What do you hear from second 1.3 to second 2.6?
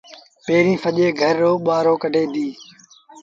رو ٻوهآرو ڪڍيٚن ديٚݩ۔